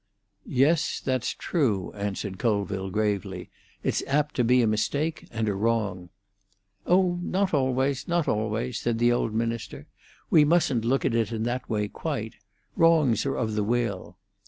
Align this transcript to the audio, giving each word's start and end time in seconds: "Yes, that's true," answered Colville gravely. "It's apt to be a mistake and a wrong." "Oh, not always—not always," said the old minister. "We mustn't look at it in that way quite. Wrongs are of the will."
"Yes, 0.47 0.99
that's 0.99 1.35
true," 1.35 1.93
answered 1.93 2.39
Colville 2.39 2.89
gravely. 2.89 3.51
"It's 3.83 4.01
apt 4.07 4.33
to 4.37 4.43
be 4.43 4.63
a 4.63 4.65
mistake 4.65 5.27
and 5.29 5.47
a 5.47 5.53
wrong." 5.53 6.09
"Oh, 6.87 7.19
not 7.21 7.53
always—not 7.53 8.27
always," 8.27 8.79
said 8.79 8.97
the 8.97 9.11
old 9.11 9.31
minister. 9.35 9.85
"We 10.31 10.43
mustn't 10.43 10.85
look 10.85 11.05
at 11.05 11.13
it 11.13 11.31
in 11.31 11.43
that 11.43 11.69
way 11.69 11.87
quite. 11.87 12.33
Wrongs 12.75 13.27
are 13.27 13.35
of 13.37 13.53
the 13.53 13.63
will." 13.63 14.17